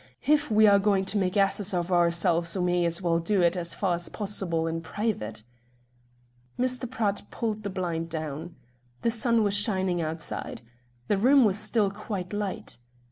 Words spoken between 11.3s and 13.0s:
was still quite light.